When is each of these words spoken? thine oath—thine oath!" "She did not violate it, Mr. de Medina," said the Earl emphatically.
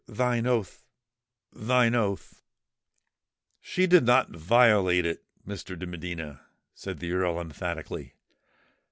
thine 0.07 0.47
oath—thine 0.47 1.93
oath!" 1.93 2.41
"She 3.59 3.85
did 3.85 4.03
not 4.03 4.31
violate 4.35 5.05
it, 5.05 5.23
Mr. 5.47 5.77
de 5.77 5.85
Medina," 5.85 6.41
said 6.73 6.97
the 6.97 7.11
Earl 7.13 7.39
emphatically. 7.39 8.15